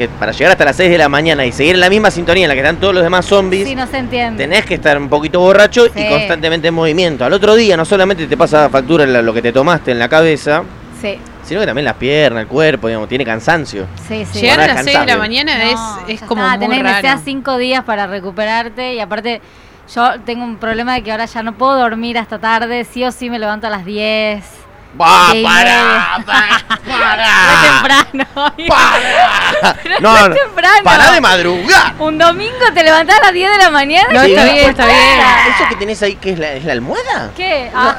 [0.00, 2.44] que para llegar hasta las 6 de la mañana y seguir en la misma sintonía
[2.44, 4.42] en la que están todos los demás zombies, Sí, no se entiende.
[4.42, 7.22] tenés que estar un poquito borracho y constantemente en movimiento.
[7.26, 10.62] Al otro día no solamente te pasa factura lo que te tomaste en la cabeza,
[11.02, 13.86] Sí, sino que también las piernas, el cuerpo, digamos, tiene cansancio.
[14.08, 14.40] sí, sí.
[14.40, 16.82] Llegar a las 6 de la mañana No, es, es como está, muy tenés que
[16.82, 16.96] raro.
[16.96, 19.42] necesitar cinco días para recuperarte y aparte
[19.94, 23.12] yo tengo un problema de que ahora ya no puedo dormir hasta tarde, sí o
[23.12, 24.44] sí me levanto a las 10.
[24.98, 26.18] ¡Va, para!
[26.26, 27.62] ¡Para!
[27.62, 28.54] temprano.
[28.68, 29.76] ¡Para!
[29.82, 30.84] Pero No, es no, temprano.
[30.84, 31.94] ¡Para de madrugar!
[31.98, 34.08] Un domingo te levantás a las 10 de la mañana.
[34.12, 35.20] No, ¿Qué está bien, está bien.
[35.54, 37.30] ¿Eso que tenés ahí qué es la, es la almohada?
[37.36, 37.70] ¿Qué?
[37.74, 37.96] Ah,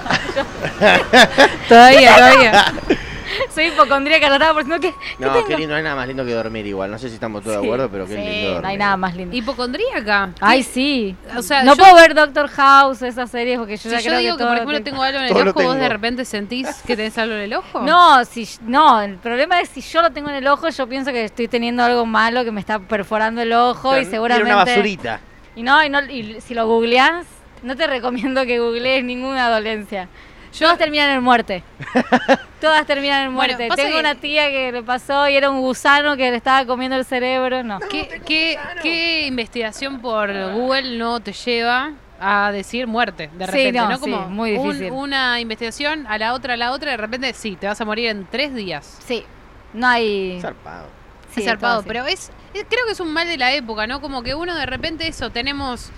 [1.70, 2.66] Todavía, todavía.
[3.54, 4.94] Soy hipocondríaca, lo estaba por diciendo que.
[5.18, 5.48] ¿qué No, tengo?
[5.48, 6.90] qué lindo, no hay nada más lindo que dormir igual.
[6.92, 8.62] No sé si estamos todos de acuerdo, pero qué sí, lindo dormir.
[8.62, 9.36] No hay nada más lindo.
[9.36, 10.30] Hipocondríaca.
[10.40, 11.16] Ay, sí.
[11.38, 14.06] O sea, no yo- puedo ver Doctor House, esas series, porque yo Si ya yo
[14.06, 15.90] creo digo que, todo por lo ejemplo, tengo algo en el Todo ojo, vos de
[15.90, 17.82] repente sentís que tenés algo en el ojo.
[17.82, 21.12] No, si, no, el problema es si yo lo tengo en el ojo, yo pienso
[21.12, 24.50] que estoy teniendo algo malo que me está perforando el ojo y seguramente...
[24.50, 25.20] Era una basurita.
[25.56, 27.26] Y no, y no, y si lo googleás,
[27.64, 30.08] no te recomiendo que googlees ninguna dolencia.
[30.58, 31.64] Todas terminan en muerte.
[32.62, 33.70] Todas terminan en muerte.
[33.76, 36.98] Tengo que- una tía que le pasó y era un gusano que le estaba comiendo
[36.98, 37.64] el cerebro.
[37.64, 37.80] No.
[37.80, 43.80] ¿Qué, qué, qué investigación por Google no te lleva a decir muerte de Sí, repente?
[43.80, 43.96] no, ¿no?
[43.96, 44.92] sí, Como muy un- difícil.
[44.92, 48.10] una investigación a la otra, a la otra, de repente sí, te vas a morir
[48.10, 49.00] en tres días.
[49.06, 49.26] Sí,
[49.74, 50.38] no hay...
[50.40, 50.86] Zarpado.
[51.34, 54.02] sí, es zarpado, pero es, es- creo que es un mal de la época, ¿no?
[54.02, 55.90] Como que uno de repente eso, tenemos,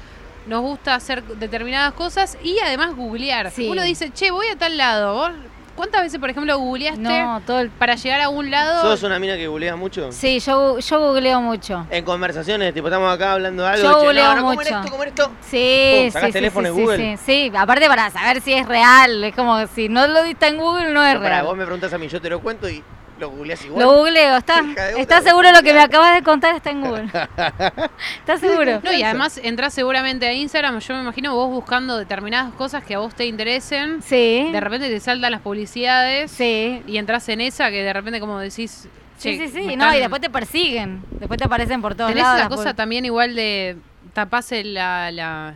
[0.47, 3.51] nos gusta hacer determinadas cosas y además googlear.
[3.51, 3.69] Sí.
[3.69, 5.13] Uno dice, che, voy a tal lado.
[5.13, 5.31] ¿Vos
[5.75, 7.71] ¿Cuántas veces, por ejemplo, googleaste No, todo el...
[7.71, 8.81] para llegar a un lado?
[8.83, 10.11] ¿Sos una mina que googlea mucho?
[10.11, 11.87] Sí, yo, yo googleo mucho.
[11.89, 13.83] En conversaciones, tipo, estamos acá hablando de algo.
[13.83, 14.67] Yo che, googleo no, no, ¿cómo mucho.
[14.67, 14.91] era esto?
[14.91, 15.31] ¿Cómo era esto?
[15.49, 17.17] Sí, Pum, sí, sacás sí, teléfono sí, Google.
[17.17, 20.57] sí, sí, aparte para saber si es real, es como si no lo diste en
[20.57, 21.45] Google no es Pero real.
[21.45, 22.83] vos me preguntás a mí, yo te lo cuento y
[23.19, 23.83] lo googleás igual.
[23.83, 24.63] Lo googleo, está,
[24.97, 27.05] está seguro lo que me acabas de contar está en Google.
[28.19, 28.81] ¿Estás seguro?
[28.83, 32.95] No, y además entras seguramente a Instagram, yo me imagino vos buscando determinadas cosas que
[32.95, 34.01] a vos te interesen.
[34.01, 34.49] Sí.
[34.51, 36.81] De repente te saltan las publicidades Sí.
[36.87, 38.87] y entras en esa que de repente como decís...
[39.17, 42.09] Sí, che, sí, sí, no, están- y después te persiguen, después te aparecen por todos
[42.09, 42.39] Tenés lados.
[42.41, 43.77] esa cosa también igual de
[44.13, 45.53] tapase la, la,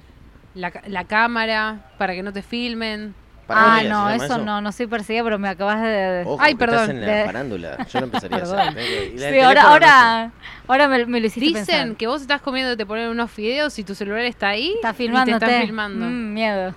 [0.53, 3.13] la, la cámara para que no te filmen.
[3.49, 6.23] Ah, ¿Paraguas se no, llama eso, no, no soy perseguida, pero me acabas de...
[6.25, 7.87] Ojo, Ay, que estás perdón, en la de- farándula.
[7.87, 9.11] Yo no empezaría a hacer.
[9.15, 10.31] Y Sí, ahora, no ahora,
[10.67, 11.95] ahora me, me lo hiciste Dicen pensar.
[11.95, 14.91] que vos estás comiendo, te ponen unos fideos y tu celular está ahí Está y
[14.91, 15.45] te filmándote.
[15.45, 16.05] están filmando.
[16.05, 16.75] Mm, miedo.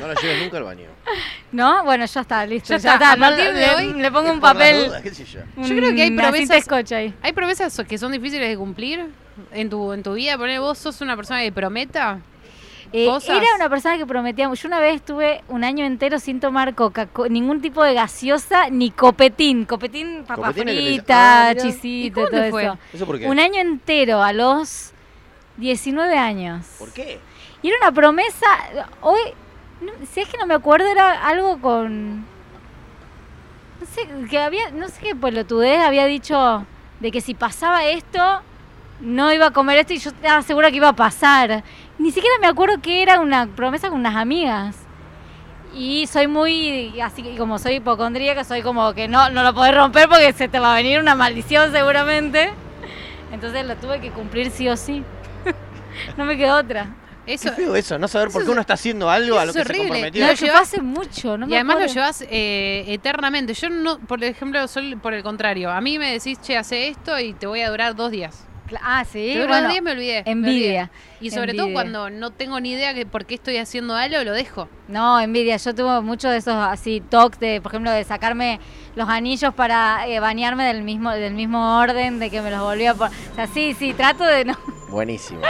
[0.00, 0.84] No lo lleves nunca al baño.
[1.52, 1.84] ¿no?
[1.84, 2.76] Bueno, ya está, listo.
[2.76, 4.86] Ya está, a no, partir de le, hoy, le pongo un papel.
[4.86, 5.40] dudas, qué sé yo.
[5.56, 7.14] Yo creo que hay promesas- ahí.
[7.22, 9.06] ¿Hay promesas que son difíciles de cumplir
[9.52, 10.36] en tu, en tu vida?
[10.36, 12.18] Poner vos sos una persona que prometa.
[12.92, 13.36] Eh, cosas.
[13.36, 14.52] era una persona que prometía.
[14.52, 18.70] Yo una vez estuve un año entero sin tomar coca, co- ningún tipo de gaseosa
[18.70, 19.64] ni copetín.
[19.66, 21.64] Copetín, papa Copetín frita, Ah, mirá.
[21.66, 22.64] ¿Y chisito, todo fue?
[22.64, 22.78] eso.
[22.94, 23.26] ¿Eso por qué?
[23.26, 24.92] Un año entero a los
[25.58, 26.64] 19 años.
[26.78, 27.18] ¿Por qué?
[27.62, 28.46] Y era una promesa.
[29.00, 29.18] Hoy
[29.80, 32.20] No, si es que no me acuerdo, era algo con.
[33.80, 34.70] No sé, que había.
[34.70, 36.66] No sé qué pelotudez había dicho
[37.00, 38.40] de que si pasaba esto,
[39.00, 41.62] no iba a comer esto y yo estaba segura que iba a pasar.
[41.98, 44.76] Ni siquiera me acuerdo que era una promesa con unas amigas.
[45.74, 49.74] Y soy muy, así que como soy hipocondríaca, soy como que no, no lo podés
[49.74, 52.50] romper porque se te va a venir una maldición seguramente.
[53.32, 55.04] Entonces lo tuve que cumplir sí o sí.
[56.16, 56.94] no me quedó otra.
[57.26, 59.52] Eso, Qué feo eso, no saber por qué uno es- está haciendo algo a lo
[59.52, 60.22] que se comprometió.
[60.24, 63.52] No, Lo llevas- hace mucho, no y además lo llevas eh, eternamente.
[63.52, 65.70] Yo no, por ejemplo, soy por el contrario.
[65.70, 68.46] A mí me decís, che, hace esto y te voy a durar dos días.
[68.82, 70.22] Ah, sí, te bueno, dos días me olvidé.
[70.24, 70.90] me envidia, olvidé.
[71.20, 74.32] Y sobre todo cuando no tengo ni idea que por qué estoy haciendo algo, lo
[74.32, 74.68] dejo.
[74.86, 75.56] No, envidia.
[75.56, 78.60] Yo tuve muchos de esos así toques de, por ejemplo, de sacarme
[78.94, 82.94] los anillos para eh, bañarme del mismo del mismo orden, de que me los volvía
[82.94, 83.08] por...
[83.08, 84.56] O sea, sí, sí, trato de no,
[84.88, 85.40] Buenísimo.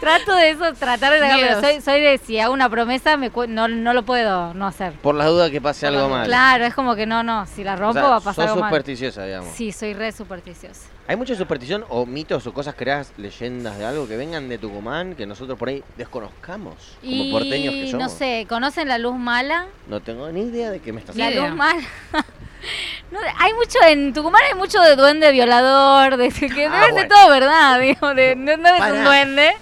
[0.00, 3.30] trato de eso, tratar de sacar, pero soy, soy de si hago una promesa me
[3.30, 4.92] cu- no, no lo puedo no hacer.
[4.94, 6.26] Por las dudas que pase algo mal.
[6.26, 8.44] Claro, es como que no, no, si la O rompo sea, va a pasar sos
[8.52, 8.70] algo mal.
[8.70, 9.50] supersticiosa, digamos.
[9.54, 10.88] Sí, soy re supersticiosa.
[11.08, 15.14] ¿Hay mucha superstición o mitos o cosas creadas, leyendas de algo que vengan de Tucumán
[15.14, 16.74] que nosotros por ahí desconozcamos?
[17.00, 18.10] Como Y porteños que somos.
[18.12, 19.66] no sé, ¿conocen la luz mala?
[19.86, 21.82] No tengo ni idea de qué me estás Ni La luz mala.
[23.10, 27.08] No, hay mucho en Tucumán hay mucho de duende violador, de que ser bueno.
[27.08, 29.52] todo verdad, digo, de, no, no es un duende,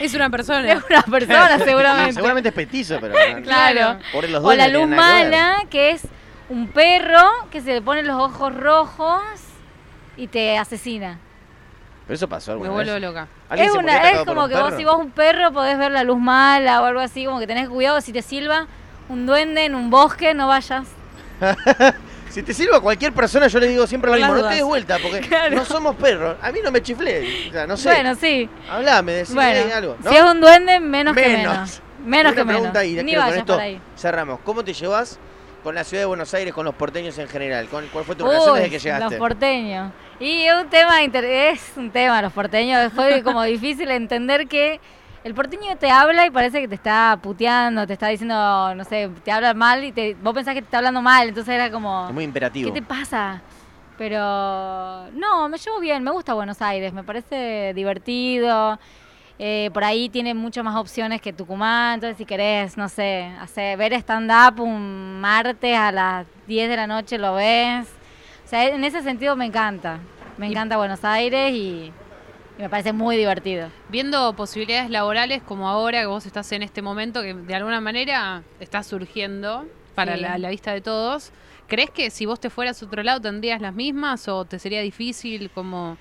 [0.00, 0.72] Es una persona.
[0.72, 2.14] es una persona seguramente.
[2.14, 3.14] Seguramente es petizo, pero.
[3.44, 4.00] Claro.
[4.12, 6.02] Por los O la luz nada que mala, que es
[6.48, 9.22] un perro que se le pone los ojos rojos
[10.16, 11.20] y te asesina.
[12.08, 13.02] Pero eso pasó Me alguna vuelvo vez.
[13.02, 13.28] loca.
[13.50, 16.82] ¿Alguien Es, una, como que vos si vos un perro podés ver la luz mala
[16.82, 18.66] o algo así, como que tenés cuidado si te silba
[19.08, 20.86] un duende en un bosque, no vayas.
[22.30, 24.34] Si te sirve a cualquier persona, yo le digo siempre lo mismo.
[24.34, 25.56] No te des vuelta, porque Claro.
[25.56, 26.36] no somos perros.
[26.42, 27.48] A mí no me chiflé.
[27.48, 27.88] O sea, no sé.
[27.88, 28.48] Bueno, sí.
[28.70, 29.96] Hablame, decime Bueno, algo.
[30.04, 30.10] ¿no?
[30.10, 31.80] si es un duende, menos, que menos.
[32.04, 32.74] Menos Una que menos.
[32.74, 33.80] Ni creo con vayas esto por ahí.
[33.96, 34.40] cerramos.
[34.44, 35.18] ¿Cómo te llevas
[35.62, 37.68] con la ciudad de Buenos Aires, con los porteños en general?
[37.68, 39.04] ¿Con- ¿Cuál fue tu relación Uy, desde que llegaste?
[39.04, 39.92] Los porteños.
[40.20, 42.92] Y es un tema, es un tema los porteños.
[42.92, 44.80] Fue como difícil entender que
[45.24, 49.10] el porteño te habla y parece que te está puteando, te está diciendo, no sé,
[49.24, 51.28] te habla mal y te, vos pensás que te está hablando mal.
[51.28, 52.72] Entonces era como, Es muy imperativo.
[52.72, 53.42] ¿qué te pasa?
[53.98, 54.18] Pero
[55.12, 58.78] no, me llevo bien, me gusta Buenos Aires, me parece divertido.
[59.38, 63.76] Eh, por ahí tiene muchas más opciones que Tucumán, entonces si querés, no sé, hacer,
[63.78, 67.86] ver stand-up un martes a las 10 de la noche lo ves.
[68.44, 69.98] O sea, en ese sentido me encanta.
[70.38, 71.92] Me encanta Buenos Aires y,
[72.58, 73.68] y me parece muy divertido.
[73.88, 78.42] Viendo posibilidades laborales como ahora que vos estás en este momento que de alguna manera
[78.60, 80.22] está surgiendo para Sí.
[80.22, 81.32] la, la vista de todos,
[81.66, 84.80] ¿crees que si vos te fueras a otro lado tendrías las mismas o te sería
[84.80, 85.96] difícil como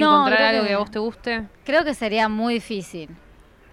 [0.00, 1.42] No, encontrar creo algo que- que a vos te guste?
[1.64, 3.08] Creo que sería muy difícil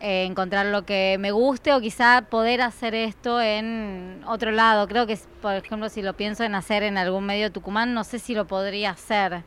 [0.01, 4.87] eh, encontrar lo que me guste o quizá poder hacer esto en otro lado.
[4.87, 8.05] Creo que, por ejemplo, si lo pienso en hacer en algún medio de Tucumán, no
[8.05, 9.43] sé si lo podría hacer.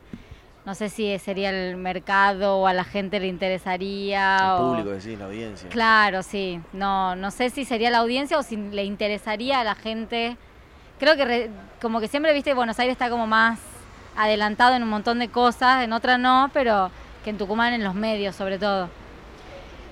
[0.65, 4.37] No sé si sería el mercado o a la gente le interesaría.
[4.37, 5.69] El o- público, decís, la audiencia.
[5.69, 6.61] Claro, sí.
[6.71, 10.37] No, no sé si sería la audiencia o si le interesaría a la gente.
[10.99, 11.49] Creo que re-
[11.81, 13.59] como que siempre, viste, Buenos Aires está como más
[14.15, 16.91] adelantado en un montón de cosas, en otras no, pero
[17.23, 18.89] que en Tucumán en los medios sobre todo.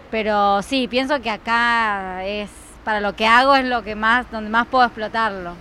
[0.09, 2.49] Pero sí, pienso que acá es,
[2.83, 5.53] para lo que hago es lo que más, donde más puedo explotarlo.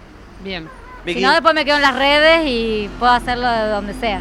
[0.42, 0.68] Bien.
[1.04, 4.20] Vicky, Si no, después me quedo en las redes y puedo hacerlo de donde sea.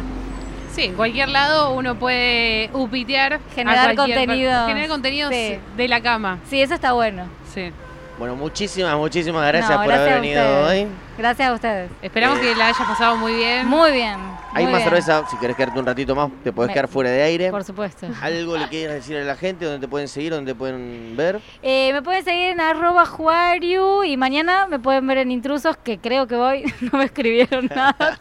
[0.72, 3.40] Sí, en cualquier lado uno puede upitear.
[3.54, 4.66] Generar contenidos.
[4.68, 5.58] Generar contenidos Sí.
[5.76, 6.38] de la cama.
[6.48, 7.24] Sí, eso está bueno.
[7.52, 7.72] Sí.
[8.18, 10.86] Bueno, muchísimas, muchísimas gracias No, por gracias haber venido hoy.
[11.20, 11.90] Gracias a ustedes.
[12.00, 13.66] Esperamos Eh, que la hayas pasado muy bien.
[13.66, 14.16] Muy bien.
[14.54, 14.84] Hay muy más bien.
[14.88, 17.50] cerveza, si querés quedarte un ratito más, te podés Me- quedar fuera de aire.
[17.50, 18.06] Por supuesto.
[18.22, 19.66] ¿Algo le quieres decir a la gente?
[19.66, 20.32] ¿Dónde te pueden seguir?
[20.32, 21.38] ¿Dónde te pueden ver?
[21.62, 25.98] Eh, me pueden seguir en arroba juariu y mañana me pueden ver en intrusos, que
[25.98, 26.64] creo que voy.
[26.90, 28.16] No me escribieron nada.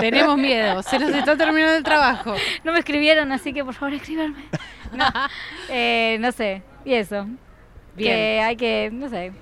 [0.00, 2.34] Tenemos miedo, se nos está terminando el trabajo.
[2.62, 4.44] No me escribieron, así que por favor escríbanme.
[4.92, 5.04] No,
[5.70, 6.62] eh, no sé.
[6.84, 7.26] Y eso.
[7.96, 8.12] Bien.
[8.14, 9.32] Que hay que, no sé.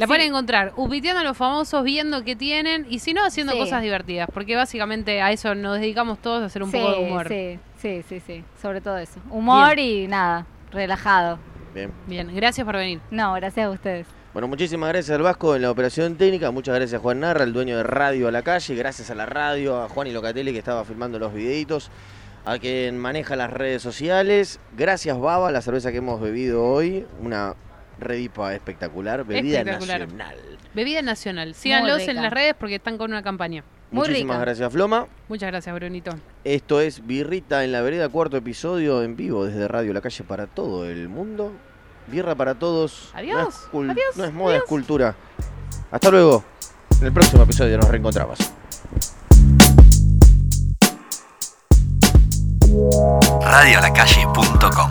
[0.00, 0.08] La Sí.
[0.08, 3.58] pueden encontrar upiteando a los famosos, viendo qué tienen y si no, haciendo Sí.
[3.58, 4.28] cosas divertidas.
[4.32, 7.28] Porque básicamente a eso nos dedicamos todos a hacer un sí, poco de humor.
[7.28, 8.44] Sí, sí, sí, sí.
[8.60, 9.20] Sobre todo eso.
[9.30, 11.38] Humor y nada, relajado.
[11.74, 11.92] Bien.
[12.06, 13.00] Bien, gracias por venir.
[13.10, 14.06] No, gracias a ustedes.
[14.32, 16.50] Bueno, muchísimas gracias al Vasco en la operación técnica.
[16.50, 18.74] Muchas gracias a Juan Narra, el dueño de Radio a la Calle.
[18.76, 21.90] Gracias a la radio, a Juan y Locatelli que estaba filmando los videitos.
[22.46, 24.60] A quien maneja las redes sociales.
[24.76, 27.06] Gracias, Baba, la cerveza que hemos bebido hoy.
[27.20, 27.54] Una
[28.00, 29.24] redipa espectacular.
[29.24, 30.00] Bebida Espectacular.
[30.00, 30.36] nacional.
[30.74, 31.54] Bebida nacional.
[31.54, 33.64] Síganlos en las redes porque están con una campaña.
[33.90, 34.44] Muy Muchísimas rica.
[34.44, 35.08] gracias, Floma.
[35.28, 36.12] Muchas gracias, Brunito.
[36.44, 40.46] Esto es Birrita en la Vereda, cuarto episodio en vivo desde Radio La Calle para
[40.46, 41.52] todo el mundo.
[42.06, 43.10] Birra para todos.
[43.14, 44.64] Adiós, No es, adiós, no es moda, adiós.
[44.64, 45.14] es cultura.
[45.90, 46.44] Hasta luego.
[47.00, 48.38] En el próximo episodio nos reencontramos.
[53.42, 54.88] Radiolacalle.com